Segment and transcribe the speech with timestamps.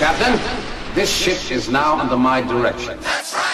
[0.00, 0.40] Captain,
[0.94, 2.98] this ship is now under my direction.
[3.00, 3.50] That's right.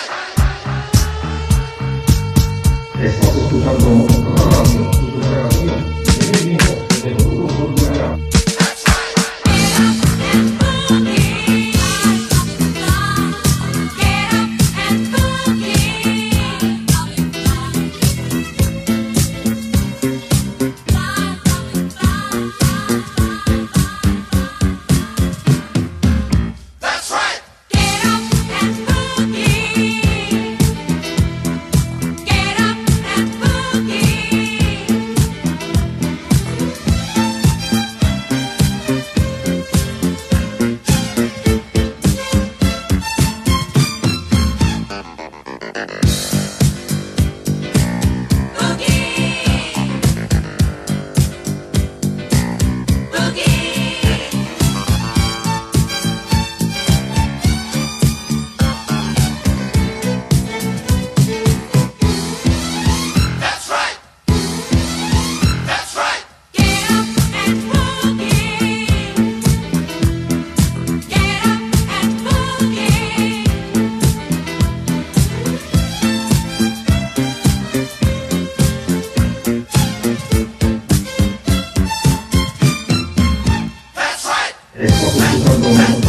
[84.89, 86.06] 我不能够。